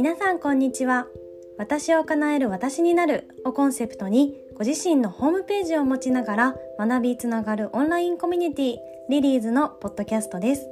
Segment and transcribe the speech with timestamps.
[0.00, 1.08] 皆さんこんにちは。
[1.58, 8.76] 私を叶える私になるをコンセプトにご自身のホームページを持ちながら学びつながるオンラインコミュニティ
[9.10, 10.66] リリーズのポッドキャストです。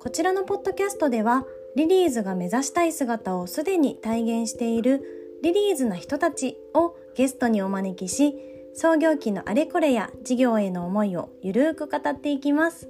[0.00, 1.44] こちらのポッドキャストでは
[1.76, 5.02] リリーズが目指したい姿をすでに体現している
[5.42, 8.34] リリーズな人たちをゲストにお招きし
[8.72, 12.88] 創業期のあれこれや事業への思いをゆるく語っていきます。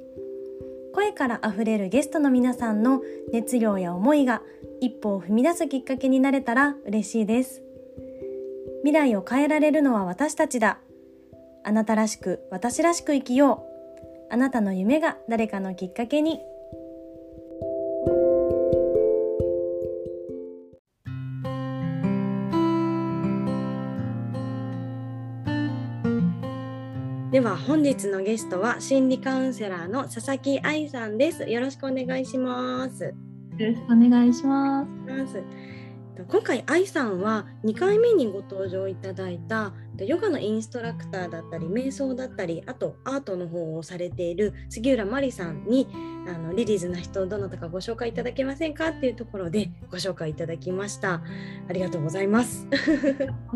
[0.94, 4.40] 声からあふれるゲストの皆さんの熱量や思いが
[4.80, 7.62] 一歩を踏み出すきっかけになれたら嬉しいです。
[8.82, 10.78] 未来を変えられるのは私たちだ。
[11.64, 13.66] あなたらしく私らしく生きよ
[14.30, 14.32] う。
[14.32, 16.40] あなたの夢が誰かのきっかけに。
[27.32, 31.44] では本日のゲストは心理カウンセラーの佐々木愛さんです。
[31.44, 33.14] よろしくお願いします。
[33.58, 34.84] よろしくお願いしま
[35.26, 35.42] す。
[36.28, 45.86] 今回愛さんは2回目にご登場いただいたヨガのインストラクターだったり瞑想だったりあとアートの方をされている杉浦麻里さんに
[46.26, 51.22] あのリリーズな人どなたかご紹介いただけませんかっていうところでご紹介いただきました。
[51.68, 52.66] ありがとうございます。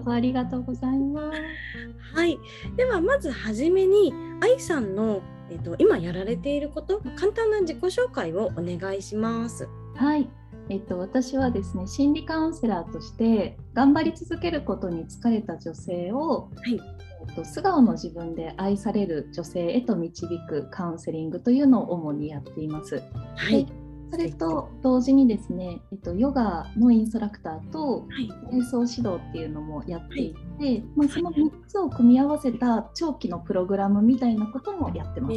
[0.06, 2.14] ありがとうございます。
[2.14, 2.38] はい。
[2.76, 9.68] ではまずはじめに愛さんのえっと今やられていること簡単な自己紹介をお願いします
[10.00, 10.30] はい
[10.70, 16.80] えっと、私はですね心理カウンセラーとして頑張り続けることに疲れた女性を、はい
[17.28, 23.02] えっと、素顔の自分で愛される女性へと導くカウンセリングというのを主にやっています。
[23.36, 23.66] はい、
[24.10, 28.06] それと同時にですね、えっと、ヨガのインストラクターと
[28.50, 35.34] 瞑想指導っていうのもやっていて、はい、まあ、その3つを組み合わせた長期のプログラムみたいなこともやってます。
[35.34, 35.36] え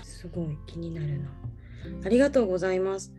[0.00, 1.28] ー、すごい気になるな。
[2.04, 3.12] ありがとうございます。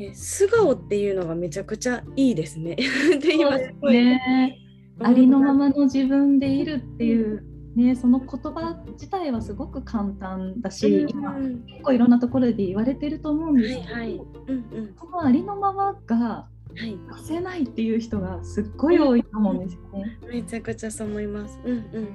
[0.00, 2.76] え素顔っていうのがめちゃくちゃいいですね。
[3.20, 4.58] で今すごい、ね、
[5.00, 7.44] ありのままの自分でいるっていう、
[7.76, 11.34] ね、その言葉自体はすごく簡単だし、うん、今
[11.66, 14.14] 結構いろんなところで言われてると思うんですけど、はいはい。
[14.48, 20.18] うんうん、そのありのままが出せないっていう人がすっごい多いと思うんですよね。
[20.28, 21.60] めちゃくちゃそう思います。
[21.64, 22.08] うんうん、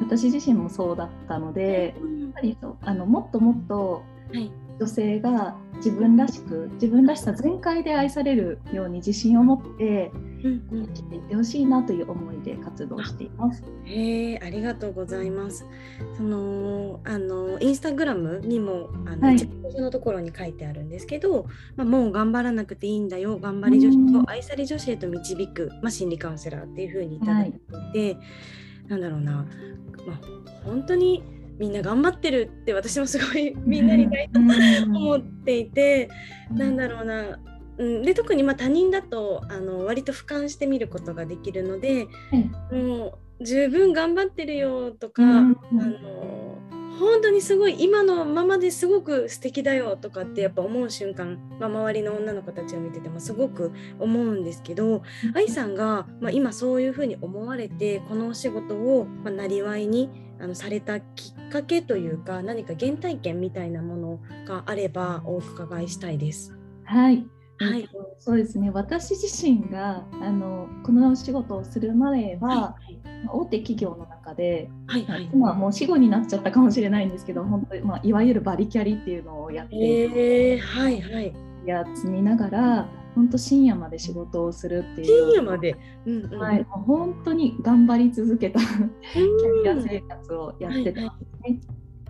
[0.00, 10.10] 私自身もそうだったので、やっぱりそうあのもっともっと、はい女性が自分らしく自分らしさ全開で愛されるように自信を持って
[10.42, 13.64] 生きていってほしいなという思いで活動しています。
[13.84, 15.66] へえありがとうございます。
[16.16, 19.36] そのあのインスタグラムにもあの、はい、
[19.80, 27.52] のところに書いてあるんですけど、まあ、もう頑張らなくていいんだよ頑張り女子を愛され女子へと導く、まあ、心理カウンセラーっていうふうにいただい
[27.92, 28.20] て、はい、
[28.88, 29.46] なんだろうな、
[30.06, 30.20] まあ、
[30.64, 31.22] 本当に
[31.58, 36.10] みんな頑張ってるって私もすごいみんなにないと思っていて、
[36.50, 37.38] うん、なんだろうな、
[37.78, 42.06] うん、で特にまあ他人だとあの割と俯瞰してみることができるので、
[42.70, 46.58] うん、もう十分頑張ってるよとか、うん、あの
[46.98, 55.02] 本当にすごい今のままですごく素敵だよとかってやっぱ思う瞬間、まあ、周りの女の子たちを見ててもすごく思うんですけど
[55.34, 66.54] 愛さんが、まあ、今そういうふうに思われてこのお仕事を、まあ、なりわいにあのされたきっかけというか何か原体験みたいなものがあればお伺いしたいです。
[66.84, 67.26] はい、
[67.58, 68.70] はい、そうですね。
[68.70, 72.98] 私自身があのこのお仕事をする前は、はい、
[73.32, 81.34] 大手企業の中で、はいはい、今はもう死後になっちゃったかもしれないんですけど本当に、まあ、いわゆるバリキャリっていうのをやってえー、はいはい、
[81.66, 91.10] や積みながら本当深夜まで仕事をするっていう深夜まで、うんうん、はい、本当に頑張り続けたキャリア生活をやってたんですね。
[91.40, 91.60] はい。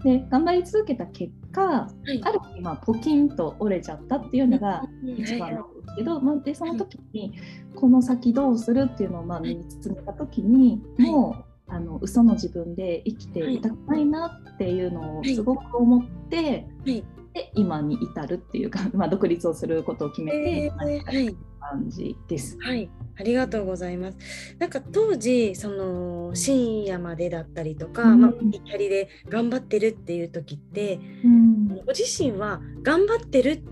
[0.03, 7.33] で頑張り続けた結果、はい、ある日、まあ、ポキンと折れちゃったっていうのが一番なんですけど、まあ、でその時に
[7.75, 13.61] この先どうするっていうのをまあ見つめた時に、もうあの嘘の自分で生きてい。
[13.61, 21.37] たくないなっていうのをすごく思って、で今に至るっていうか、まあ、独立をすることを決めて、えー、はい。
[21.61, 22.57] 感じです。
[22.61, 24.19] はい、ありがとうございます。
[24.59, 33.63] なんか当時その深夜までだったりとか、うん、まあキャリで頑張ってるっていう時って、うん、ご自身は頑張ってる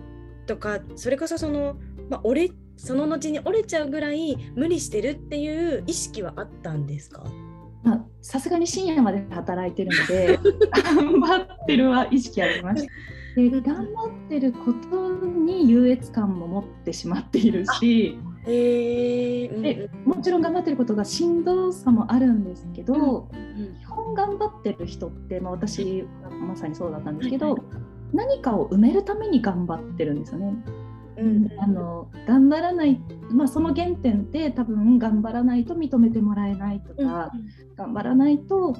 [0.46, 1.76] とかそれこそその
[2.08, 7.25] まあ俺その後に折れちゃうぐらい無理してるっていう意識はあったんですか？
[8.23, 10.38] さすがに深夜まで働いてるので
[10.96, 12.87] 頑張ってるは意識あります。
[13.37, 26.05] で頑張ってることに優越感も持ってしまっているし、えー、でもちろん頑張ってることがしんどさもあるんですけど、うん、基本頑張ってる人って、まあ、私
[26.46, 27.82] まさにそうだったんですけど、はいはい、
[28.12, 30.55] 何かを埋めるために頑張ってるんですよね。
[31.17, 33.00] うん、あの頑張らない、
[33.31, 38.76] まあ、その原点で多分頑張らないと認めてもらえないとか、うん、頑張らないと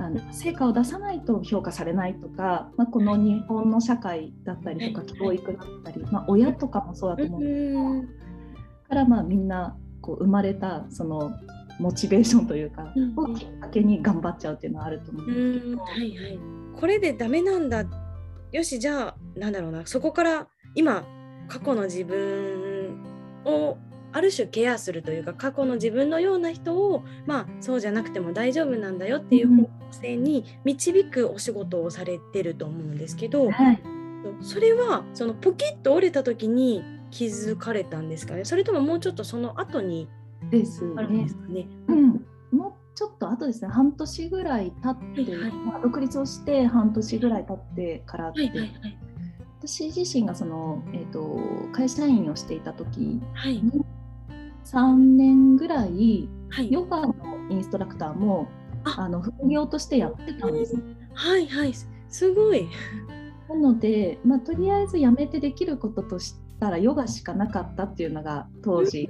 [0.00, 8.25] あの成果を出さないと評価されないとか、まあ、この日本の社会だったりとか教育だったり、まあ、親とかもそうだと思うんですけど、
[8.88, 11.32] からまあみんなこう生まれたその
[11.78, 15.82] モチベーションというか、をきっかけに頑張っちゃうっていうのはあると思うんですけど。
[15.82, 16.38] はいはい、
[16.74, 17.84] これでダメなんだ。
[18.52, 19.86] よしじゃあなんだろうな。
[19.86, 21.04] そこから今
[21.48, 23.04] 過去の自分
[23.44, 23.76] を
[24.12, 33.80] ある種ケアするというか過去の自分のような人をまあそうじゃなくても大丈夫なんだよっていう方向性に導くお仕事をされてると思うんですけど、はい、
[34.40, 36.82] それはそのポキッと折れた時に
[37.16, 38.44] 気づかれたんですかね。
[38.44, 40.06] それとももうちょっとその後に
[40.50, 41.06] ですね。
[41.06, 41.66] ですね。
[41.88, 43.68] うん、もうちょっと後ですね。
[43.68, 48.98] 半年ぐらい経って、はいはい、まあ、独立をして半年ぐらい経ってからって、はいはいはい、
[49.60, 51.40] 私自身がその、えーと、
[51.72, 53.62] 会社員をしていた時に、はい、
[54.66, 57.14] 3年ぐらい、はい、ヨガの
[57.48, 58.46] インストラクターも
[58.84, 59.08] あ。
[59.08, 60.76] の副業としてやってたんです。
[61.14, 61.72] はいはい。
[62.10, 62.68] すごい。
[63.48, 69.08] なので、まあ、とりあえずやめてできることとしたらヨガしかなかったっていうのが当時。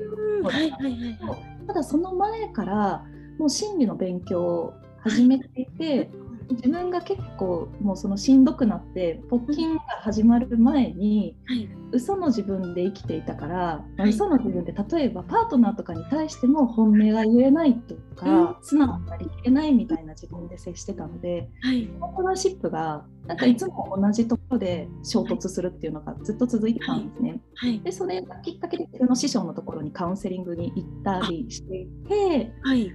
[1.67, 3.05] ただその前から
[3.39, 6.11] もう心理の勉強を始めていて
[6.51, 23.57] 自分が結構もうそのしんどくなってポッキンが始まる前に、はい、嘘の自分で生きていたから、はい、嘘の自分で例えばパートナーとかに対しても本音が言えないとか、素直になりきれないみたいな自分で接してたので、はい、パートナーシップがなんかい。
[23.57, 27.41] つも同じところで衝突するっていうのがずっと続いてたんですね。
[27.57, 32.95] はい、でそれがきっかけで自分の師匠のところにカウンセリングに行ったりしていて、はい、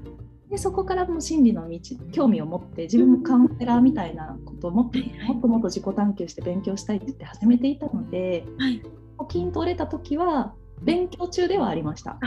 [0.52, 1.80] でそこからも心理の道
[2.12, 8.84] 興味を持って自分もカウンセラーみたいなことをもっともっともっと自己探求して勉強したいって言って始めていたので、はい、
[9.18, 12.20] 募金取れた時は勉強中ではありました。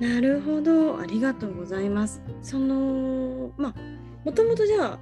[0.00, 0.98] なるほど。
[0.98, 2.20] ありがとうございます。
[2.42, 3.74] そのまあ
[4.24, 4.98] もともとじゃあ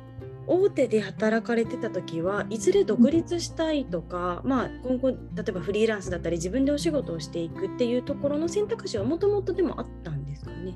[0.47, 5.17] 大手で働かれてた時はいずれ独立したいとか、うん、まあ、今後例
[5.49, 10.75] えばフリーランスだったり自分でお仕事をしていくっていうところの選択肢はもともとでもあったんですかね？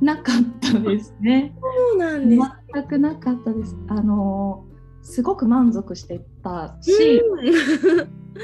[0.00, 1.54] なかったですね。
[1.60, 2.42] そうなんです。
[2.74, 3.76] 全くなかったです。
[3.88, 4.64] あの
[5.02, 7.22] すごく満足してたし、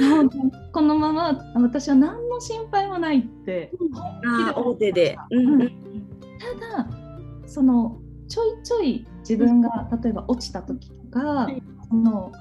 [0.01, 0.31] うん、
[0.73, 3.73] このまま私は何の心配もないって、
[4.93, 6.89] で、うん、ただ
[7.47, 11.49] そのちょいちょい自分が例えば落ちた時とか、
[11.89, 12.33] その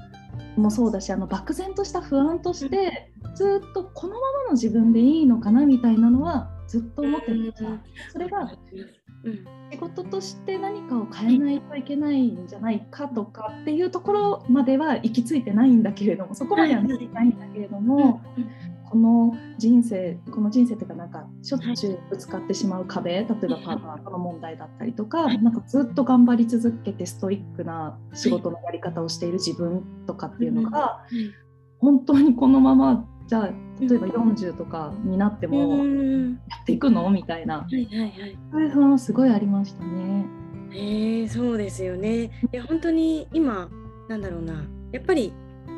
[0.55, 7.65] もそうだしあの漠然とした不安として、ずっとこのままの自分でいいのかなみたいなのはずっと思ってた、
[8.11, 8.51] それが
[9.71, 18.21] 仕事として何かを変えないといけないんじゃないかとかっていうところまでは行き着いてないんだけれどもそこまではないんだけれども、
[18.89, 31.05] この人生この人生というかなんかしょっちゅうぶつかってしまう壁例えばパートナーとの問題だったりとかなんかずっと頑張り続けてストイックな仕事のやり方をしている自分とかっていうのが
[31.79, 33.47] 本当にこのままじゃあ
[33.79, 35.85] 例えば40とかになっても
[36.49, 37.09] やっていくの？
[37.09, 40.25] みたいな、はいはいはい、そういう不安はすごいありましたね。
[40.73, 42.23] えー、そうですよね。
[42.23, 43.69] いや本当に今
[44.09, 44.65] なんだろうな。
[44.91, 45.31] やっぱり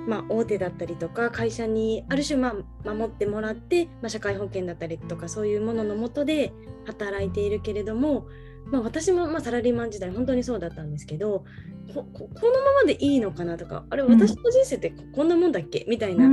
[0.07, 2.55] まあ、大手だったりとか会社にある種ま
[2.85, 6.51] あ守ってもらって、まあ、社会保険だったりとかそういうもののもとで
[6.85, 8.25] 働いているけれども
[8.71, 11.45] まあ、私もまあサラリーマン時代本当にそうだったんですけど
[11.93, 15.85] ここのままでいいのかなとかあれ私の人生ってこんなもんだっけ？
[15.87, 16.27] みたいな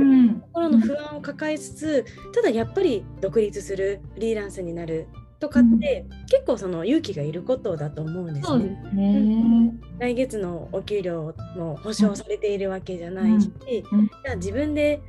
[0.53, 5.07] 心の不安を抱えつつただやっぱり独立するフリーランスになる
[5.39, 8.77] とかって、うん、結構その勇気がいることだと思うんですね。
[8.91, 9.73] すね。
[9.99, 13.51] 来月のお給料も保証されているわけじゃないし、
[13.91, 13.99] うん。
[13.99, 15.01] うん、じゃあ自分で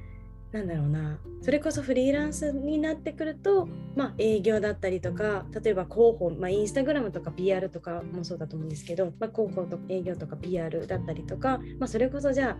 [0.52, 1.18] なんだろうな。
[1.40, 12.56] それこそフリーランスになってくると、まあ、営業だったりとか例えば広報、まあ、インスタグラムとか PR とかもそうだと思うんですけど、まあ、広報とか営業とか PR だったりとか、まあ、それこそじゃあ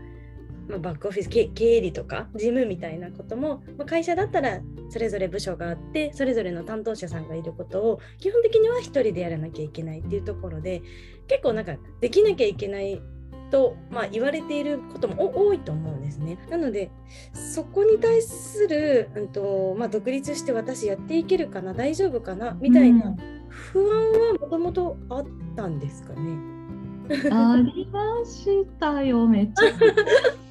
[0.69, 1.49] まあ、バックオフィス経
[1.81, 10.83] 理とか事務みたいなことも、まあ、会社だったらそれぞれ部署があってそれぞれの担当者さんがいることを基本的には1人でやらなきゃいけないっていうところで
[11.27, 13.01] 結構なんかできなきゃいけない
[13.53, 16.39] と、まあ、言われていることも多いと思うんですね。
[16.49, 16.91] なので
[17.35, 23.15] そこに対する、うんとまあ、独立して私やっていけるかな大丈夫かなみたいな
[23.49, 26.53] 不安はもともとあったんですかね。
[27.31, 29.65] ありましたよ、めっち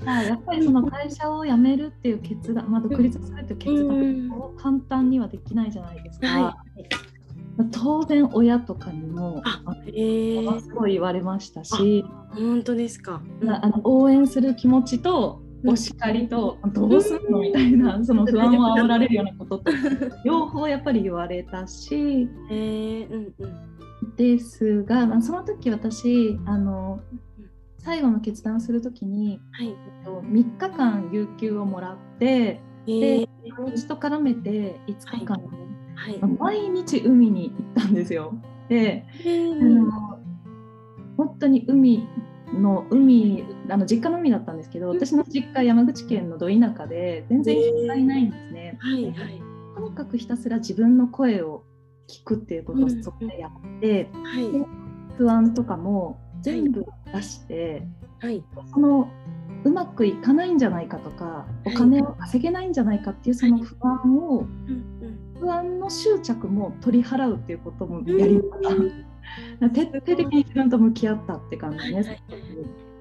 [0.05, 0.22] ゃ。
[0.24, 6.27] やっぱりその会社を辞めるっていう決断、まあ、独立するっていう決断を簡単にはできないじゃないですか。
[6.27, 7.11] はい
[7.72, 19.72] 当然親とかにもあ、えー、すごい言われましたし本当ですか、うん、あの応援する気持ちとお叱りとどうすんのみたいなその不安を煽られるようなことと
[20.25, 23.13] 両方やっぱり言われたし、えー。
[23.13, 23.48] うんう
[24.08, 27.01] ん、ですが、まあ、その時私あの
[27.84, 29.70] 最後の決断する時に、はい。
[29.70, 33.29] えっと、3日間有給をもらって、えー、で
[33.75, 35.41] 日と絡めて5日間、
[36.01, 36.20] はい。
[36.20, 38.34] はい、毎日海に行ったんですよ。
[38.70, 40.20] で、えー、あの
[41.17, 42.08] 本当に海
[42.53, 48.77] の海あの実家の海だったんですけど私の実家山口県のど田舎で全然人がいないんですね。
[48.79, 49.41] はいはい、
[49.75, 51.63] とにかくひたすら自分の声を
[52.08, 54.24] 聞くっていうことをそこでやって、うん。
[54.24, 54.67] はい、
[55.17, 57.88] 不安とかも全部出して、
[58.20, 58.43] はい、
[58.74, 59.08] その
[59.63, 64.46] うまくいかないんじゃないかとかお金を稼げないんじゃないかっていうその不安を、
[65.41, 68.63] 不安の執着も取り払うっていうこともやりまし
[69.60, 69.69] た。
[69.71, 72.10] 徹底的に自分と向き合ったって感じです。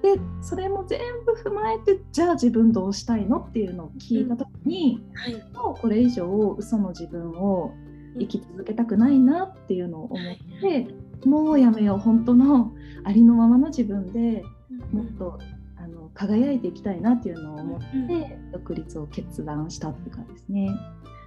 [0.01, 6.25] でそれも全部踏まえてじゃあ自分どうしたいのっていうのを聞いた時に、はい、もうこれ以上
[6.57, 7.75] 嘘の自分を
[8.17, 10.87] 生き続けたくないなっていうのを思って、
[11.23, 14.43] もうやめよう本当のありのままの自分で
[14.91, 15.39] もっと
[15.77, 20.69] あの輝いていきたいなっていうのを思って独立を決断したって感じですね。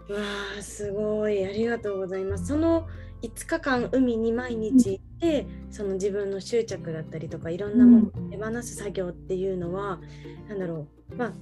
[0.09, 0.19] わ
[0.59, 1.45] あすごい。
[1.45, 2.47] ありがとうございます。
[2.47, 2.87] その
[3.23, 10.01] 5日間海に毎日行って、うん、その自分の執着だったりとかいろんなものを手放す作業っていうのは、
[10.43, 11.17] うん、なんだろう。
[11.17, 11.33] まあ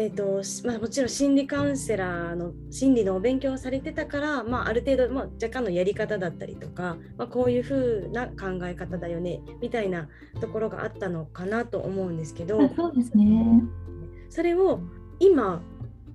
[0.00, 10.08] えーとまあ、もちろん心理カウンセラーの心理のお勉強をされてたから、まあ、ある程度、まあ、若干のやり方だったりとか、まあ、こういう風な考え方だよねみたいな
[10.40, 12.60] ところがあったのかなと思うんですけど。
[12.76, 13.60] そうですね。
[14.30, 14.78] それを
[15.18, 15.62] 今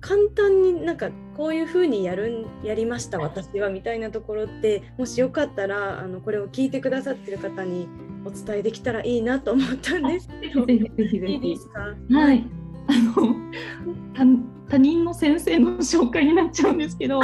[0.00, 7.88] 簡単になんかこういう風にやるやりました私はみたいなところってもしよかったらあのこれを聞いてくださってる方に
[8.24, 10.28] お伝えできたらいいなと思ったんです。
[10.40, 10.64] けど。
[10.64, 11.20] ぜひぜひ。
[11.20, 12.46] ぜひはい。
[14.16, 17.20] あの他人の先生の紹介になっちゃうんですけど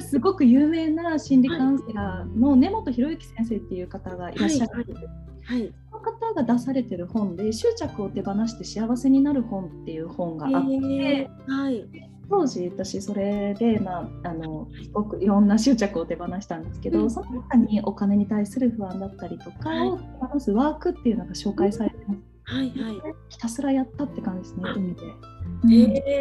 [0.00, 4.84] すごく有名な心理カウンセラーの根本博之先生っていう方がいらっしゃる。
[4.84, 5.00] んです。
[5.44, 11.88] はい、その方が出されてる本で「執着を手放して幸せになる本」っていう本があって、はい、
[12.30, 22.20] 当時私それで、まあ、あのすごくいろんな執着を手放したんですけど、うん、その中にお金に対する不安だったりとかを手放すワークっていうのが紹介されてます。
[22.44, 25.02] はいはい、ひたすらやったって感じですね、海で。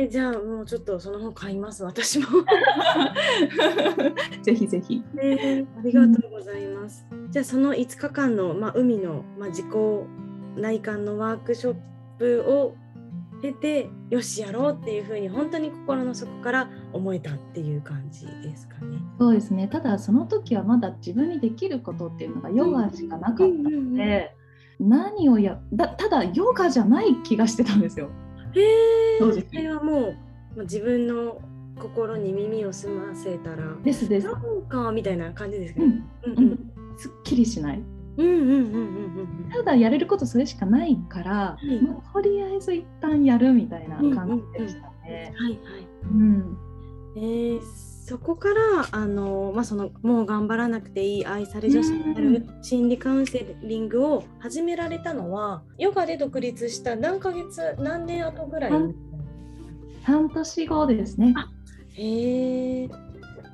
[0.01, 2.25] えー、じゃあもうちょっとその本買います私も。
[4.43, 9.65] ぜひぜひ、えー、ありがとうございます、うん、じゃあその5日間の、まあ、海の、まあ、自己
[10.55, 11.75] 内観のワークショッ
[12.17, 12.75] プを
[13.41, 18.99] 経てよしやろうっていうふうに本当に心の底から思えたっていう感じですかね。
[19.19, 24.35] そうですねただその時はまだ自分にできることっていうのがヨガしかなかったので、
[24.79, 28.09] 何をやだただヨガじゃない気がしてたんですよ。
[28.53, 29.19] へえ。
[29.19, 30.15] それはも
[30.55, 31.39] う自分の
[31.79, 34.27] 心に耳を澄ませたらですです。
[34.27, 35.85] なんかみたいな感じですね。
[36.23, 37.83] うんうん、すっきりしない。
[38.23, 45.33] うんうんうんうんうん、ただやれることそれしかないから、うん、まあ、とりあえず一旦やるみたいな感じでしたね。
[45.35, 45.87] はいはい。
[46.11, 46.57] うん。
[47.15, 47.61] えー
[48.09, 58.71] そこからあの、まあ、そのもう頑張らなくていい愛され女子になる心理カウンセリングを始められたのはヨガで独立した何ヶ月何年後ぐらい？
[60.03, 61.35] 半年後ですね。
[61.93, 62.89] へえ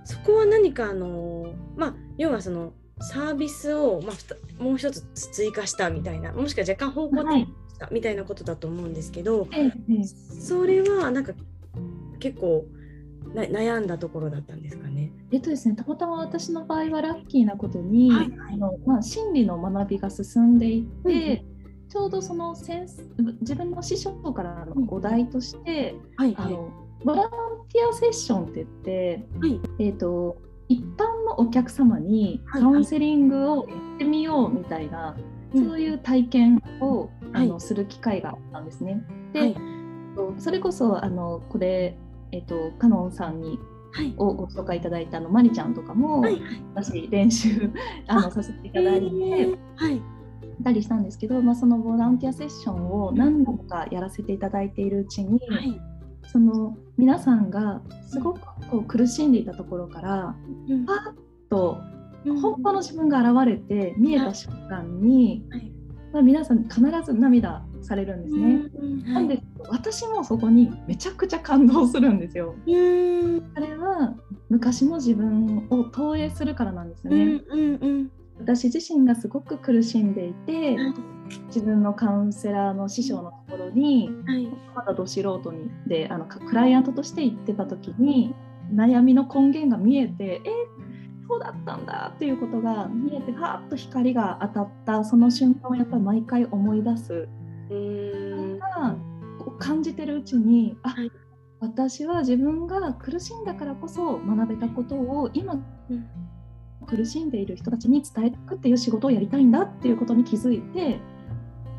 [0.05, 2.71] そこは何かあのまあ要はその
[3.01, 7.47] サービスを、まあ、もう一つ追加したみたいなもしくは若干方向転し
[7.77, 9.47] たみたいなことだと思うんですけど、は
[9.89, 11.33] い、それはなんか
[12.19, 12.65] 結構
[13.33, 15.11] 悩んだところだったんですかね？
[15.31, 22.87] えっとですね、たまたま私の場合はラッキーなことに、はい、あのまあ、心理の学びが進んでいって、うん、ちょうどその先
[23.41, 26.71] 自分の師匠からのお題として、うんはい、あの
[27.03, 27.29] ボラン
[27.73, 30.37] ティアセッションって言って、はい、えーと、
[30.69, 35.15] 一般のお客様にカウンセリングをやってみようみたいな、
[35.53, 39.03] そういう体験を、あのする機会があったんですね。
[39.33, 39.55] で、
[40.37, 41.97] それこそあのこれ
[42.35, 43.59] えっと、カノンさんに、
[43.93, 46.41] はい、をご紹介いただいたのまりちゃんとかも、はいはい、
[46.75, 47.71] 私練習
[48.07, 50.01] あのさせていただいて、はい、
[50.63, 55.79] たりしたんですけど、まあ、そのボランティアセッションを何度かやらせていただいているうちに、はい、
[56.27, 60.35] その皆さんがすごくこう苦しんでいたところから、
[60.67, 61.81] うん、パッと
[62.25, 65.71] 本当の自分が現れて見えた瞬間に、はい、
[66.13, 69.13] まあ、皆さん必ず涙されるんですね。
[69.13, 72.55] なんで私もそこにめちゃくちゃ感動するんですよ。
[72.65, 74.15] あれは
[74.49, 77.41] 昔の自分を投影するからなんですよね。
[77.49, 80.77] うんうんうん、私自身がすごく苦しんでいて、
[81.47, 88.33] 自分のカウンセラーの師匠のところに、はい、まだど素人にであのクライアントとして行ってた時に
[88.73, 90.49] 悩みの根源が見えてえ
[91.27, 97.27] そうだったんだっていうことが見えてはっと光が当たったその瞬間をやっぱり毎回思い出す。
[97.69, 98.59] うん。
[98.59, 98.95] が
[99.59, 101.11] 感じてるうちにあ、はい、
[101.59, 106.07] 私は自分が苦しんだからこそ学べたことを今、うん。
[106.85, 110.99] 苦しんでいる人たちに伝えていくっていう仕事をやりたいんだっていうことに気づいて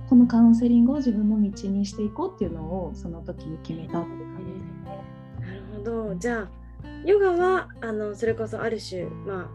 [0.09, 5.05] このカウンセリングを自分の道にしていこうっていうのをその時に決めたっていう感じですね。
[5.41, 6.15] なるほど。
[6.17, 6.49] じゃあ
[7.05, 9.49] ヨガはあのそれこそある種、まあ、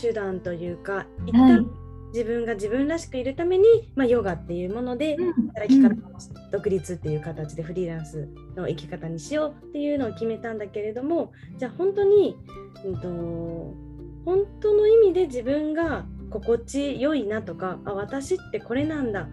[0.00, 1.66] 手段というか一旦、はい、
[2.12, 3.64] 自分が自分らしくいるために、
[3.94, 5.16] まあ、ヨガっていうもので、
[5.54, 6.10] 働き方の
[6.50, 12.36] 独立っていう形でフリーランスの生き方にしようっていうのを決めたんだけれどもじゃあ本当に、
[12.84, 13.86] うんと
[14.24, 19.28] 本当の意味で自分が心地よいなとかあ私ってこれなんだ。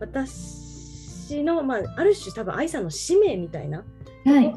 [0.00, 3.84] 私の、まあ、ある種多分愛さんの使命みたいな、
[4.24, 4.56] はい、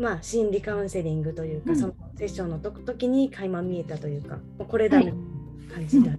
[0.00, 6.18] まあ、心理カウンセリングというか、うん、そのセッションの時に垣間見えたというかこれだみたいな感じだ、ね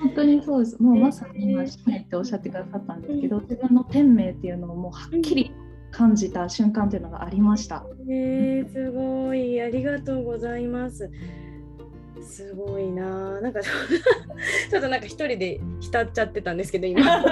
[0.00, 0.82] 本当にそうです。
[0.82, 5.52] もうまさに今、使命っておっしゃってくださったんですけど、自分の天命っていうのをもうはっきり
[5.90, 7.84] 感じた瞬間っていうのがありました。
[8.08, 9.60] えー、すごい。
[9.60, 11.10] ありがとうございます。
[12.22, 17.00] すごいななんか ちょっとなんか一人で浸っちゃってたんですけど今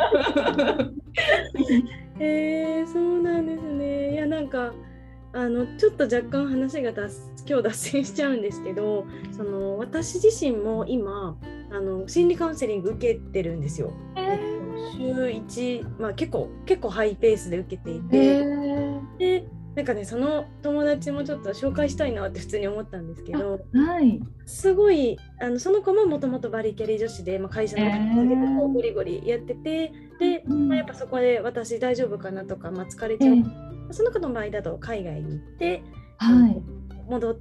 [2.18, 4.74] えー、そうなんですねいやなんか
[5.32, 7.08] あのちょっと若干話が今
[7.58, 9.06] 日脱線しちゃうんですけど
[9.36, 11.36] その私自身も今
[11.70, 13.92] あの心理カウンセリング受けてるんですよ。
[14.16, 35.82] えー、週1、まあ、結構結構ハイペースで受けていて、えー、でなんかねその友達もちょっと紹介したいなって普通に思ったんですけど、はい、すごいあのその子ももともとバリキャリ女子で、まあ、会社のこうゴリゴリやってて、で、まあ、やっぱそこで私大丈夫かなとか、まあ、疲れちゃう、えー、その子の場合だと海外に行って、
[36.18, 36.62] はい、
[37.08, 37.34] 戻っ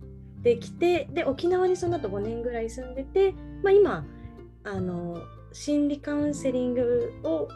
[0.44, 4.06] てきてで沖縄にその後5年ぐらい住んでて、まあ、今
[4.64, 7.48] あの心理カウンセリングを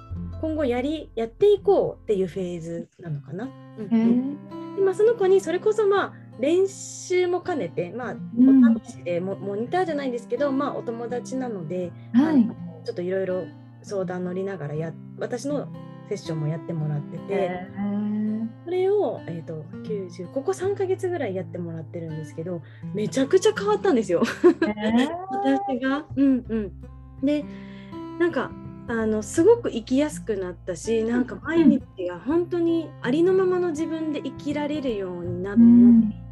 [0.42, 3.48] 今後やりやっていこうっていうフェーズなのかな。
[3.78, 12.44] うんでまあ、その子にそれこそまあ練習も兼ねて、まあ、お試しでモ,、モニターじゃないんですけど、まあ、お友達なので、はい、
[12.84, 13.46] ちょっといろいろ
[13.84, 15.68] 相談乗りながらや私の
[16.10, 17.68] セッションもやってもらってて。
[18.66, 22.62] それを、えーと、90ここ3ヶ月ぐらいやってもらってるんですけど
[22.94, 24.24] めちゃくちゃ変わったんですよ。
[25.30, 26.06] 私が。
[26.16, 26.72] うんうん、
[27.22, 27.44] で
[28.20, 28.52] なんか
[28.88, 35.58] あのすごく生きやすくなったしなんか毎日が本当にありのままの自分で生きられるようになっ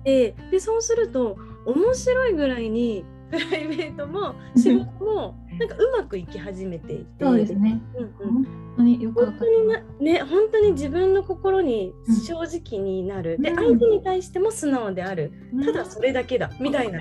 [0.03, 11.93] てでそうすると面白いぐらいに プライベートも仕事もなんかうまくいき始めていてそうですね、うんうん、本当によく本当になね本当に自分の心に
[12.27, 15.31] 正直になる、うん、で相手に対しても素直である、
[15.63, 16.99] ただそれだけだ、みたいな、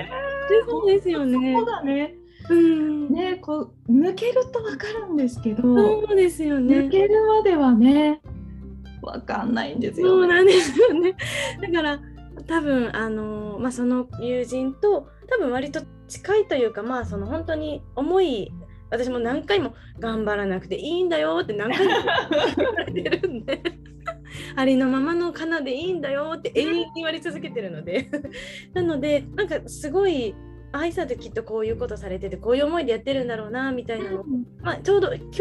[0.69, 1.57] そうですよね。
[1.57, 2.15] そうだね。
[2.15, 6.75] うん、ねこう抜けると分かるんですけどそうですよね。
[6.81, 8.21] 抜けるまではね
[9.03, 11.17] 分かんないんですよ、ね、そうなんですよね。
[11.61, 12.01] だから
[12.47, 18.53] 多分あのまあその友人と多分割と近いというかまあその本当に思い
[18.91, 21.95] 私も何回も頑張らなくていいんだよって何回も
[22.57, 23.63] 言われてるんで
[24.57, 28.11] ありのままのかなでいいんだよって永遠に言われ続けてるので。
[28.75, 30.35] なのでなんかすごい
[30.73, 34.25] 愛さんってきっとこういうことされててこういう思いでやってるんだろうなみたいなの、
[34.63, 35.39] まあ、ちょうど今日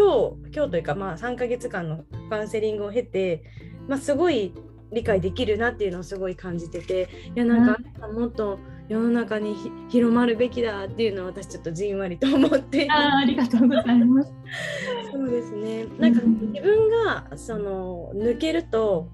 [0.54, 3.44] 今日というかまあ3ヶ月間のカウンセリングを経て、
[3.88, 4.54] まあ、すごい
[4.92, 9.56] 理解できるなっていうのをすごい感じてていやなんか、もっと世の中に
[9.90, 12.88] 広まるべきだっていうのを私ちょっとじんわりと思って。
[12.90, 14.34] あありがとうございます。
[15.14, 15.86] そうですね。
[16.00, 19.08] なんか自分がその抜けると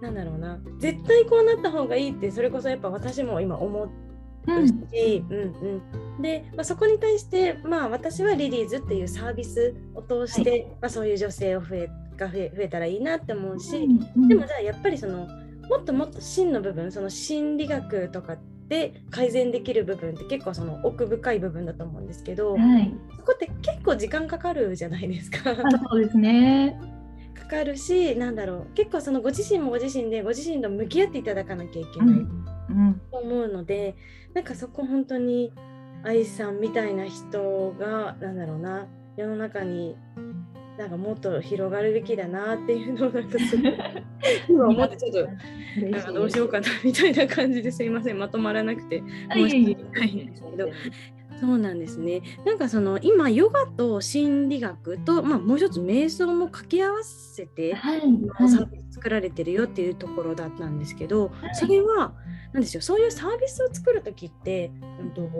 [0.00, 0.58] なんだろうな。
[0.78, 4.07] 絶対こうなった方がいいってそれこそやっぱ私も今思って
[4.46, 5.36] し、うん。
[5.36, 5.82] うん
[6.16, 15.28] うん、で、まあ、そこに対して、まあ、私はリリーズっていうサービスを通して、はい、まあ、そういう女性を増えが増え増えたらいいなって思うし、うんうん、でもじゃあやっぱりその
[15.68, 18.36] もっともっと真の部分その心理学とか
[18.68, 25.54] で改善できる部分って結構その奥深い部分だと思うんですけど、はい、そこって結構時間かかるじゃないですか。
[25.54, 26.78] そうですね。
[27.34, 28.74] かかるしなんだろう。
[28.74, 32.18] 結構そのご自身もご自身でご自身と向き合っていただかなきゃいけない。
[32.18, 32.47] と
[33.10, 33.96] 思うので、
[34.28, 35.52] うん、なんかそこ本当に
[36.04, 39.96] 愛さんみたいな人がなんだろうな世の中に
[40.78, 43.74] なんかもっと広がるべきだなっていうのをなんかすごい
[44.48, 49.02] 今思ってちょっとなんかどうしようかなみたいな感じですいませんまとまらなくて
[49.32, 50.70] 申し訳ないんですけど。
[51.40, 52.22] そうなんですね。
[52.44, 58.00] なんかその今ヨガと心理学と、まあ、もう一つ瞑想も掛け合わせて、はい
[58.90, 62.14] 作られてるよっていうところだったんですけど、はい、それは
[62.52, 65.30] 何でしょうそういうサービスを作る時って、うんと、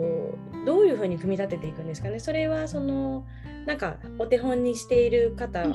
[0.65, 2.19] どういうふうに組み立てていくんですかね？
[2.19, 3.25] それはその
[3.65, 5.65] なんかお手本にしている方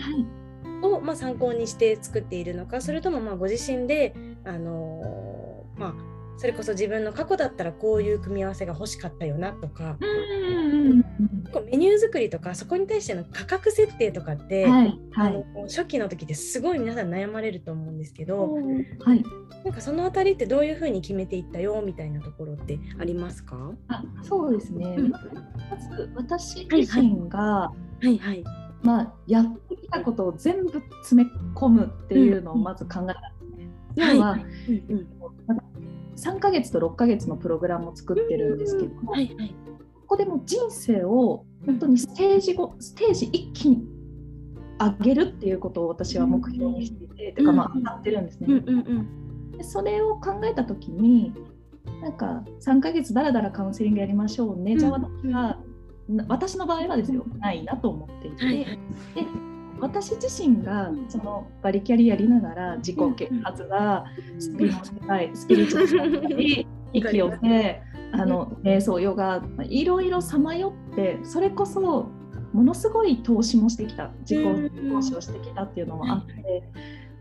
[0.82, 5.94] を、まあ、参考にして作っているのかそれともまあご自身であのまあ
[6.36, 9.96] それこそ自分の過去だったらこういう組み合わせが欲しかったよなとか、
[11.70, 19.24] メニュー作りとかそこに対しての価格設定とかって、はいはい、あの初期の時ってすごい皆さん悩まれると思うんですけど、はい、
[19.64, 23.72] なんかその辺りってどういうふうに決めていったよみたいなところってありますか？
[23.88, 25.18] あそうですね、うん、ま
[25.96, 28.44] ず私自身が、はいはい、はいはい
[28.82, 30.72] まあ、やってきたことを全部
[31.04, 33.70] 詰め込むっていうのをまず考えたんですね。
[33.94, 35.08] 要は、はいうんうん
[36.16, 39.54] 3ヶ月と6ヶ月のプログラムを作ってるんですけども、はいはい、
[40.02, 43.86] ここでも人生を本当にステージ後ステージ一気に
[44.78, 48.48] 上げるっていうことを私は目標にしていて、というかまあ上がってるんですね。
[49.56, 51.32] でそれを考えた時に
[52.02, 55.58] なんか3ヶ月だらだらカウンセリングやりましょうね、じゃあ私は
[56.28, 58.78] 私の場合はですよないなと思っていて、
[59.14, 59.26] で
[59.80, 64.04] 私自身がそのバリキャリやりながら自己啓発だ、
[64.38, 64.72] スピリ
[65.34, 67.82] スピリチュアルだったり息をね
[68.12, 72.08] あの瞑想ヨガいろいろさまよってそれこそ
[72.52, 76.62] ものすごい投資もしてきた自己投資をしてきたっていうのもあって。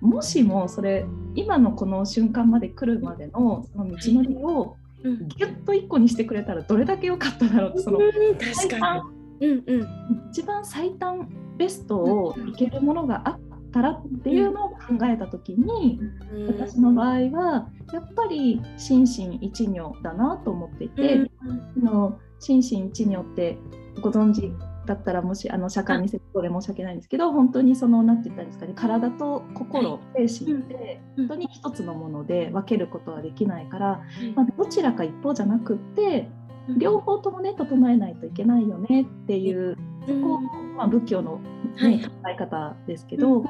[0.04, 13.40] もしもそれ今のこの瞬間まで来るまでのその道のりをギュッと1個にしてくれたらどれだけ良かっただろうってその確かに、うんうん、一番最短ベストをいけるものがあっ
[13.72, 16.00] たらっていうのを考えた時に、
[16.48, 21.30] 私の場合はやっぱり心身一如だなと思っていて、
[21.82, 23.58] の心身一如って
[24.02, 24.52] ご存知
[24.86, 34.02] だったらもしあの社会に説明で申し訳ないんですけど本当にその何て言ったんですかね体と心、精神って本当に一つのもので分けることはできないから、
[34.36, 36.30] まあ、どちらか一方じゃなくって
[36.78, 40.39] 両方ともね整えないといけないよねっていうそこ、
[40.76, 41.39] まあ、仏教の、
[41.82, 43.43] ね、考え方ですけど、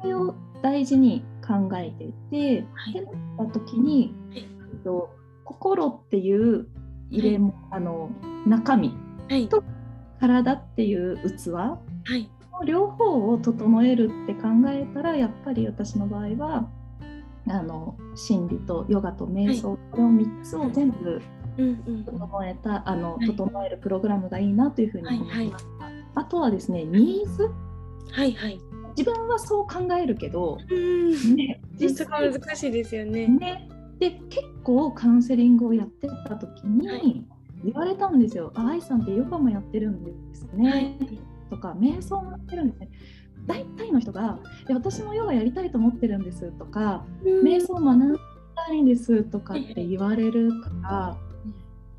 [0.00, 3.06] それを大事に考えていて、はい、っ
[3.38, 4.44] た時に、えっ
[4.84, 5.10] と、
[5.44, 6.68] 心っていう
[7.10, 8.10] 入れ、はい、あの
[8.46, 8.94] 中身
[9.48, 9.64] と
[10.20, 11.78] 体っていう器、は
[12.14, 12.30] い、
[12.64, 16.68] 両方を整えるって考えたらやっぱり私の場合は
[17.48, 21.20] あの心理とヨガと瞑想、はい、これを3つを全部
[21.56, 25.64] 整えた、あの整えるプログラムがいいなというふうに思いまし
[26.14, 26.20] た。
[26.20, 27.50] あとはですねニーズ、
[28.10, 28.60] はいはい、
[28.96, 30.58] 自分はそう考えるけど、
[31.36, 33.28] ね、実際難しいですよね。
[33.28, 33.68] ね。
[33.98, 37.26] で結構カウンセリングをやってた時に
[37.64, 40.96] 言われたんですよ「あ愛さんってヨガもやってるんですね」はい、
[41.50, 42.90] とか「瞑想もやってるんですね」
[43.46, 44.38] 大体の人が
[44.68, 48.18] 「私もヨガやりたいと思ってるんです」とか「瞑想学び
[48.54, 51.16] たいんです」とかって言われるから、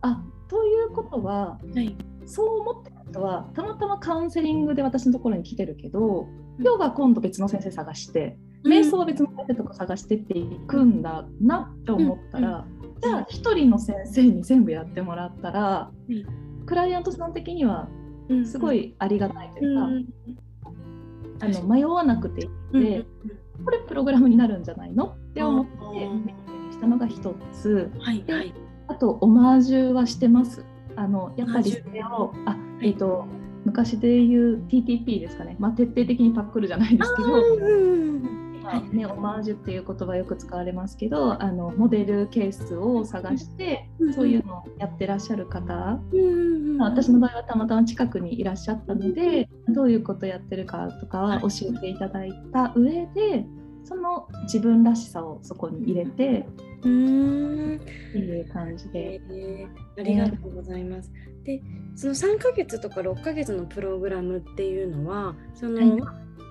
[0.08, 6.28] あということは、はい、そう思ってる人はたまたまカウンセリングで私のところに来てるけど
[6.60, 12.66] ヨガ今度別の先生探して瞑想は別の先生とか探してっていくんだなって思ったら、
[13.02, 15.92] じゃあ1人の先生に全部やってもらったら、
[16.66, 17.88] クライアントさん的には
[18.46, 23.06] すごいありがたいというか、あの迷わなくていいので、
[23.64, 25.06] これプログラムになるんじゃないの？
[25.06, 25.72] って思って
[26.74, 28.54] したのが1つ、はいはい、
[28.88, 30.66] あとオマージュはしてます。
[30.96, 33.28] あのやっぱりそれをあ、えーと、
[33.66, 46.00] 昔で言う TTP ですかね、まあ、徹底的にパックルじゃないですけど、ね、オマージュっていう言葉よく使われますけどあのモデルケースを探して、そういうのをやってらっしゃる方、
[46.80, 53.46] 私の場合はたまたま近くにいらっしゃったのでどういうことやってるかとかは教えていただいた上で
[53.84, 56.46] その自分らしさをそこに入れて
[56.84, 57.76] うん。
[57.76, 57.80] っ
[58.12, 61.12] ていう感じで、えー、ありがとうございます。
[61.44, 61.62] で
[61.96, 66.02] その3ヶ月とか6ヶ月のプログラムっていうのはその、はい、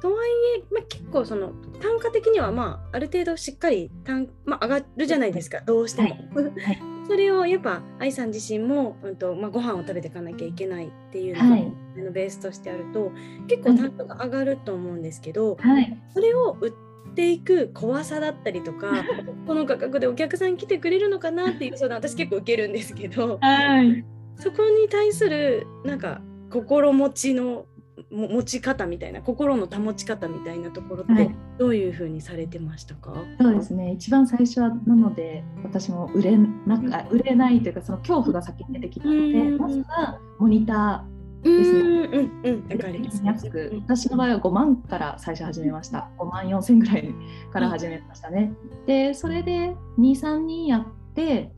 [0.01, 5.61] とはいえ、まあ、結構その単価的には、まあ、ある程度しっかり単、まあ、上がるじゃないですか。
[5.61, 6.09] どうしても。
[6.09, 6.83] はい。
[7.07, 13.13] それをやっぱ愛さん自身も、うんとまあ、ご飯を食べていかなきゃいけないっていうののベースとしてあると
[13.47, 16.86] 結構単価が上がると思うんですけど、はい、それを売って
[17.33, 19.05] いく怖さだったりとか
[19.47, 24.05] この価格でお客さん来てくれるのかなっていう相談私結構受けるんですけど、 はい、
[24.37, 27.67] そこに対するなんか心持ちの
[28.11, 33.93] も持ち方みたいな心の保ち方みたいなところってどういうふうにされてましたか、はい、そうですね。
[33.93, 36.79] 一番最初はなので私も売れな
[37.11, 41.16] 売れないというかその恐怖が先に出てきたので、まずはモニター
[41.47, 41.81] ですね。
[41.81, 46.11] うんうん、かり安く、私の場合は5万から最初始めました。
[46.19, 47.15] 5万4千ぐらい
[47.53, 48.53] から始めましたね。
[48.87, 51.53] で、それで2、3人やって、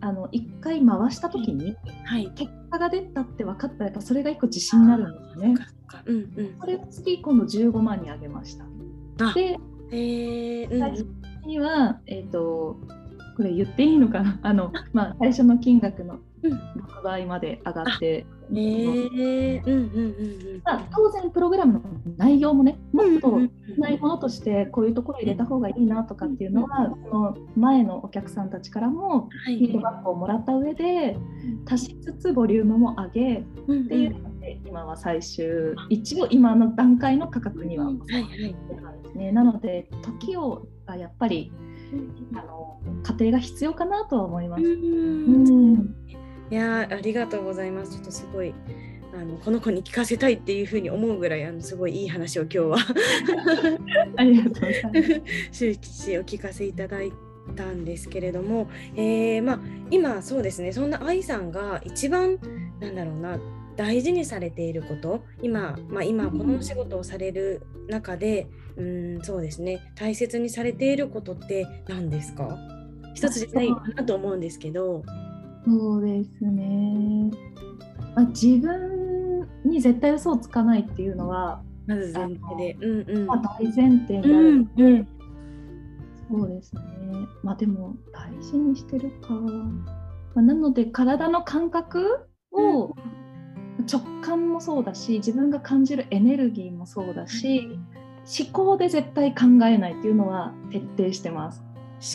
[0.00, 5.54] あの1回回した時に、はい、結果が出たって分かったらやっぱそれが1個自信になるんですね。
[6.06, 8.64] うんうん、それを次今度15万に上げました。
[9.34, 9.58] で、
[9.92, 11.06] えーうん、最初
[11.46, 12.78] には、えーと
[13.34, 14.38] これ言っていいのかな？
[14.42, 18.26] あの、まあ、最初の金額の6倍まで上がって、
[20.94, 21.80] 当然プログラムの
[22.16, 23.38] 内容もねもっと
[23.78, 31.16] ないものとしてこういうところ入れた方がいいなとかっていうのは、その前のお客さんたちからもフィードバックをもらった上で
[31.66, 33.44] 足しつつボリュームも上げっ
[33.88, 35.46] ていうので今は最終
[35.88, 39.32] 一応今の段階の価格には収まってたんですね。
[39.32, 41.52] なので時をがやっぱり
[42.34, 44.62] あの家庭が必要かなとは思います。
[44.62, 45.94] うん
[46.52, 47.92] いやありがとうございます。
[47.92, 48.52] ちょっとすごい
[49.14, 52.76] あのこの子に聞かせたいっていうふうに思うぐらいあのすごいいい話を今日は
[54.18, 55.22] ありがとうございます。
[55.50, 57.10] 周知お聞かせいただい
[57.56, 59.60] たんですけれども、えー、まあ、
[59.90, 62.38] 今そうですねそんな愛さんが一番
[62.80, 63.40] なんだろうな
[63.74, 72.58] 大事にされていること今、まあ、今このお仕事をされる中でうんそうですね大切にされていることって何ですか？
[73.14, 75.02] 一つじゃないかなと思うんですけど。
[75.64, 77.30] そうですね、
[78.16, 83.26] まあ、自分に絶対嘘をつかないっていうのはまず前提で、うんうん。
[83.26, 85.08] まあ、大前提にあるので、うんうん、
[86.30, 86.82] そうですね。
[87.42, 89.42] まあでも大事にしてるか、ま
[90.36, 92.94] あ、なので体の感覚を
[93.90, 97.78] 直感もそうだし自分が感じるエネルギーもそうだし
[98.40, 101.62] 思考で絶対考えないっていうのは徹底してます。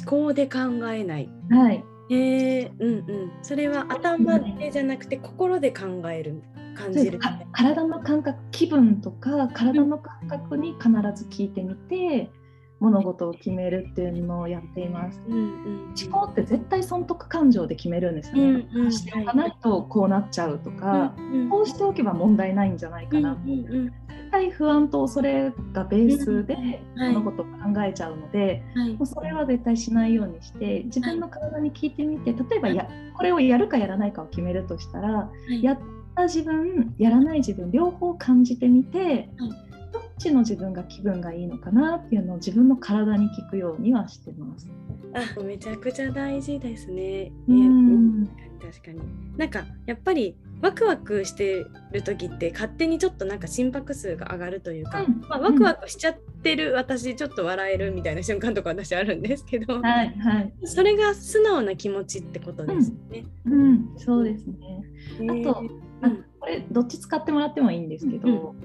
[0.01, 0.59] 思考で考
[0.91, 1.29] えない。
[1.49, 1.83] はい。
[2.09, 3.31] へえうんうん。
[3.41, 6.41] それは頭でじゃなくて心で考える
[6.75, 12.29] 感じる、ね、体の感覚気分とか体の感覚に必ず聞いてみて、
[12.79, 15.19] 物事を決めるっていうのをやっています。
[15.27, 18.67] うんうん、思考って絶対損得感情で決めるんですよね。
[18.73, 35.79] うんうん、しておかないとこうなっちゃうとか、うんうん、こうしておけば問題ないんじゃないかな、うんうんうん、絶対不安と恐れがベースで物事を考えちゃうので、はい、もうそれは絶対しないようにして自分の体に聞いてみて例えばやこれをやるかやらないかを決めるとしたら、はい、やっ
[36.15, 44.67] た自分やらない自分両方感じてみて、はいどっちの自分が気分がいいのかなっていうのを自分の体に聞くようにはしてます。
[45.13, 47.31] あめちゃくちゃ大事ですね。
[47.47, 48.27] うん、
[48.59, 48.99] 確かに。
[49.37, 63.25] なんかやっぱりワクワクしてる時って勝手にちょっとなんか心拍数が上がるというか、うん、まあ、ワクワクしちゃってる、私ちょっと笑えるみたいな瞬間とか私あるんですけど、はいはい、それが素直な気持ちってことですね。
[63.45, 64.83] うん、うん、そうですね。
[65.29, 65.63] あと、
[66.01, 68.55] あこれどっち使ってもらってもいいんですけど、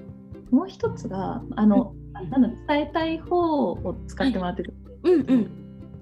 [0.53, 5.51] もう一つがあの、うん、なん伝えたい方を使ってもらってる、はい、うんうん。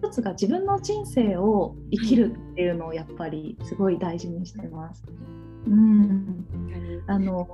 [0.03, 5.03] 一つが自分の人生を生きるっていうのをやっぱりすごい大事にしてます。
[5.67, 6.45] うん、
[7.07, 7.47] あの、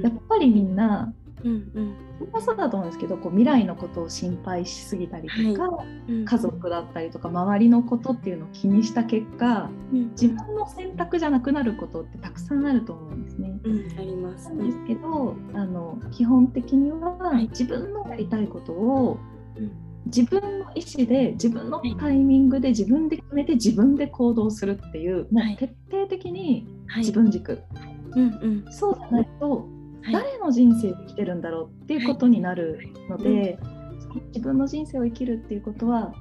[0.00, 1.12] やっぱりみんな
[1.44, 6.12] うんうん、そうだと思うんですけどこう未来のことを心配しすぎたりとか、はい。
[6.12, 13.58] うん、家族だったりとか周りのことっていうのを気にした結果、うん、自分の選択じゃなくなることってたくさんあると思うんですね。
[13.64, 19.18] うん、あります、なんですけどあの基本的には自分のやりたいことを、
[20.06, 27.62] 自分の意思で自分のタイミングで自分で決めて自分で行動するっていうもう徹底的に自分軸、
[28.14, 29.68] うんうん、そうじゃないと
[30.12, 33.58] 誰の人生を生きてるんだろうっていうことになるので、
[34.28, 36.12] 自分の人生を生きるっていうことは、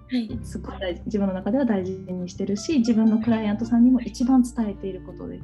[0.43, 5.43] すごい大事自分の中では大事にしてるし自分のクライアントさんにも一番伝えていることです。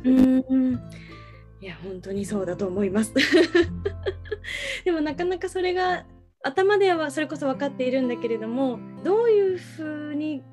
[1.61, 3.13] いや本当にそうだと思います。
[4.83, 6.05] でもなかなかそれが
[6.43, 10.43] 頭ではそれこそ分かっているんだけれどもどういうふうに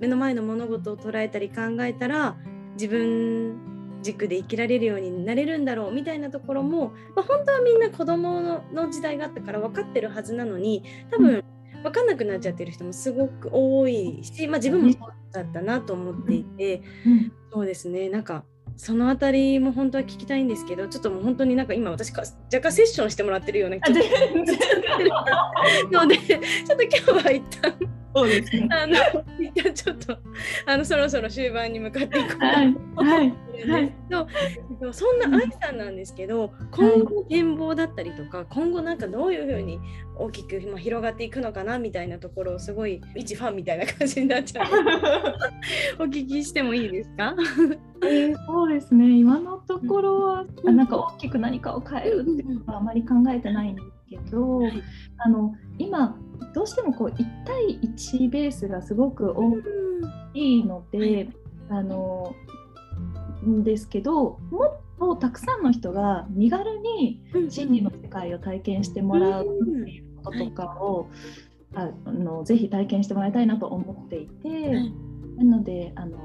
[0.00, 2.36] 目の前の物事を捉えたり考えたら
[2.72, 3.75] 自分
[4.06, 11.44] 軸で生きられるようになれるんだろうみたいなところも、まあ、本当はみんな子供のの時代があったから分かってるはずなのに多分
[11.82, 16.82] 分かんなくなっちゃってる人もすごく多いし、まあ、自分もそうだったなと思っていて、
[17.52, 18.08] そうですね。
[18.08, 18.44] なんか
[18.76, 24.44] そのあたりも本当は聞きたいんですけどちょっともう本当になんか今私か若干セッションしてもらってるような気がする
[25.90, 27.74] ので ちょっと今日は一旦
[28.16, 28.66] そうですね。
[28.70, 28.94] あの
[29.38, 30.18] 一じゃあちょっと
[30.64, 33.92] あのそろそろ終盤に向かっていこうと思うんですけど、はい、
[34.92, 39.78] そんな愛さんなんですけど、今後展望だったりとか今後なんかどういうふうに
[40.16, 44.66] 大きく、まあ、広がっていくのかなみたいなところをすごい一ファンみたいな感じになっちゃう
[45.98, 47.34] お聞きしてもいいですか？
[48.02, 49.18] えー、そうですね。
[49.18, 54.82] 今のところは、うん、なんか大きく何かを変えるっていうのはあまり考えてないんですけど、はい、
[55.18, 56.16] あの今
[56.54, 59.52] どうしてもこう1対1ベースがすごく大
[60.34, 61.28] きいので、
[61.68, 62.34] あの
[63.46, 71.08] んですけどもっとたくさんの人が身軽に心理の世界を体験してもらうっていうこととかを、
[71.74, 74.72] あのぜひ体験してもらいたいなと思っていて、
[75.36, 76.18] なのであの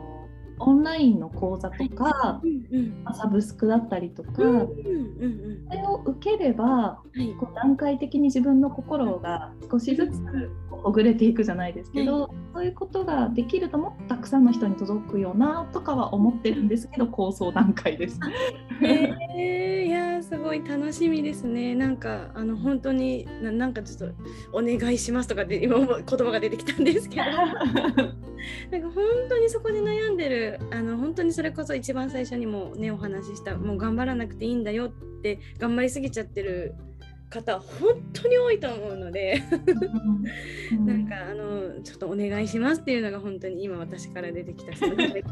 [0.62, 2.48] オンラインの講座とか、はい。
[2.48, 10.22] うんうん、サブスクだったりとか、うんうんうん、それを受ければ、はい、こう段階的に自分の心が少しずつ
[10.70, 18.20] ほぐれていくじゃないですけど、はい、そういうことができるともっとたくさんの人に届くよなとかは思ってるんですけど 構想段階です。
[19.36, 21.76] えー、いやすごい楽しみですね。
[21.76, 24.16] なんかあの本当にななんかちょっと
[24.54, 27.26] お願いしますとかで今言葉が出てきたんですけど。
[28.72, 34.90] なんか本当にそこで悩んでるあの本当にそれこそ一番最初にもねお話ししたもう頑張らなくていいんだよっ
[35.22, 36.76] て頑張りすぎちゃってる
[37.32, 39.42] 方本当に多いと思うので
[40.86, 44.82] なんかあのちょっとお願いしますっていうのが本当に今私から出てきた気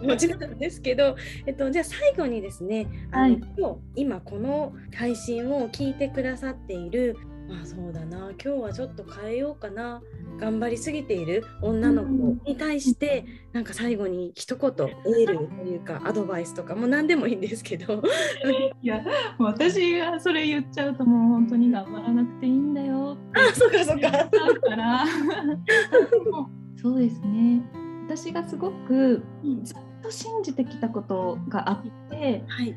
[0.07, 8.31] 持ちなんですけど、えっと、じゃあ最後にですねあの、はい、今この配信を聞いてくださっているまあそうだな。
[8.43, 10.01] 今日はちょっと変えようかな。
[10.39, 12.09] 頑張りすぎている女の子
[12.45, 18.01] に対してなんか最後に一言エールというかアドバイスとかも何でもいいんですけど。
[18.81, 19.03] いや
[19.37, 24.11] 私がそれ言っちゃうともう本当に頑張らなくていいんだよあそうかそうか。
[24.11, 25.05] から。
[26.81, 27.61] そうですね。
[28.05, 29.21] 私がすごく
[29.63, 32.75] ずっと信じてきたことがあって、はい、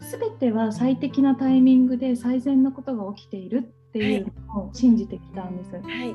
[0.00, 5.72] 全ては最適なタイミングで最善のことが起きているっていうのを信じてきたんです。
[5.74, 6.14] はい。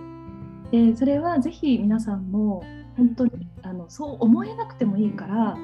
[0.72, 2.64] でそれはぜひ皆さんも
[2.98, 5.56] 本当にあのそう思えなくてもいいから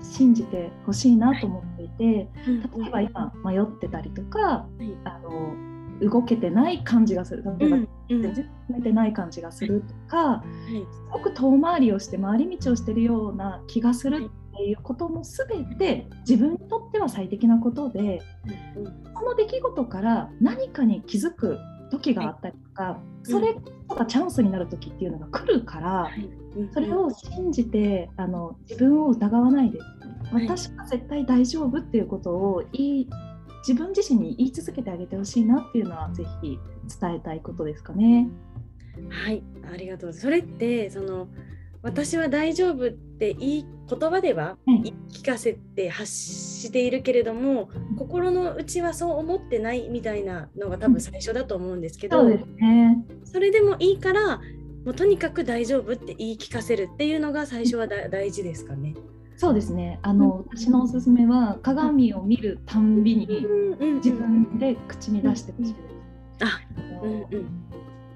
[0.00, 4.66] 信じてほしいなと思っていて例えば今迷ってたりとか、
[5.04, 5.54] あの
[6.00, 7.42] 動けてない感じがする。
[7.58, 7.76] 例えば
[8.08, 18.22] 全然決めてない感じがするとか、すごく遠回りをして回り道をしてるような気がするっていうことも全て自分にとっては最適なことで、
[19.14, 21.58] その出来事から何かに気づく
[21.90, 23.54] 時があったりとか、それ
[23.88, 26.10] がチャンスになる時っていうのが来るから、
[26.72, 29.78] それを信じてあの自分を疑わないで、
[30.32, 33.10] 私は絶対大丈夫っていうことを言い
[33.66, 36.58] 自分自身に言い続けてあげてほしいなっていうのはぜひ
[37.00, 38.28] 伝えたいことですかね。
[39.10, 39.42] はい。
[39.70, 41.28] ありがとうそれってその
[41.82, 54.38] 私は大丈夫っていい言葉では言い聞かせて発しているけれども、うん、心の内はそう思ってないみたいなのが多分最初だと思うんですけど、うん、そうですね、それでもいいから
[54.84, 58.94] もうとにかく大丈夫って言い聞かせるっていうのが最初は大事ですかね。
[59.36, 59.98] そうですね。
[60.02, 63.26] あの、うん、私のおすすめは鏡を見るたんびに
[63.96, 65.96] 自分で口に出してほしいです。
[66.40, 66.60] あ、
[67.02, 67.65] うんうん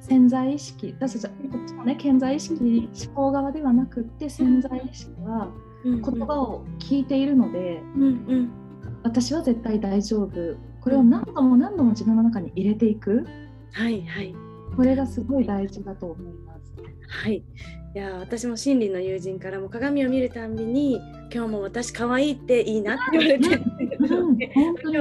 [0.00, 5.50] 潜在意識私たちこっちのね潜在意識思考側ではなくって潜在意識は
[5.84, 8.50] 言葉を聞いているので、うんうん、
[9.02, 10.56] 私は絶対大丈夫。
[10.80, 13.26] これを何度も何度も自分の中に入れていく、
[13.72, 14.34] はいはい、
[14.76, 16.74] これがすごい大事だと思います。
[17.08, 17.42] はい。
[17.92, 21.00] いや私も心理の友人からも鏡を見るたんびに
[21.34, 23.48] 今日も私可愛いっていいなって言われて、
[23.98, 24.98] うん、本当に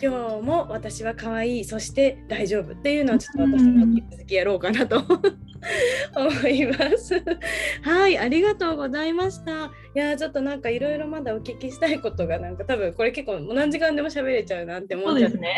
[0.00, 5.02] 今日も私は可愛いそして大丈夫っていうのをちょっと私も引き続きやろうかなと
[6.16, 7.22] 思います。
[7.82, 9.70] はい、ありがとうございました。
[9.94, 15.38] いやちょっとなんかいろいろまだお聞きしたいことがなんか多分これ結構何時間でも喋れちゃうなって思っちゃって。
[15.38, 15.56] ね。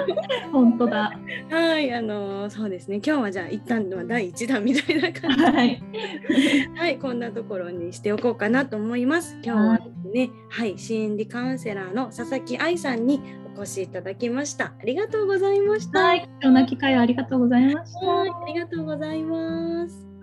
[0.52, 1.12] 本当だ。
[1.50, 2.96] はい、あのそうですね。
[2.96, 5.82] 今日はじゃあ一旦は第一弾みたいな感じで、はい、
[6.74, 9.36] はい、こんなところにしておこうかなと思います。
[9.44, 14.74] 今日はですね、はい、心理カウンセラーの佐々木愛さんにお越しいただきました。
[14.78, 16.00] ありがとうございました。
[16.00, 18.22] はい、貴重な機会をありがとうございました。
[18.22, 20.13] ありがとうございます。